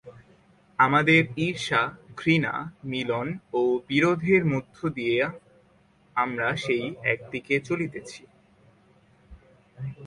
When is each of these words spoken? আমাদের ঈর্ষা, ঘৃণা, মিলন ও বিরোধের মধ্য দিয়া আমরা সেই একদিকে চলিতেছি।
আমাদের 0.79 1.21
ঈর্ষা, 1.37 1.81
ঘৃণা, 2.17 2.53
মিলন 2.83 3.27
ও 3.53 3.61
বিরোধের 3.87 4.41
মধ্য 4.45 4.77
দিয়া 4.89 5.27
আমরা 6.15 6.47
সেই 6.55 6.85
একদিকে 7.03 7.55
চলিতেছি। 7.59 8.21